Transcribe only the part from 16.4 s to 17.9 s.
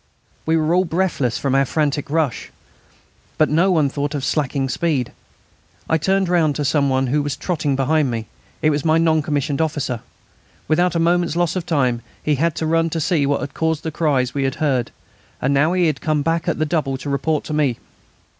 at the double to report to me.